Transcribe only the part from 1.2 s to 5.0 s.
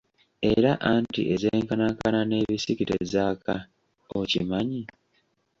ezenkanankana n'ebisiki tezaaka, okimanyi?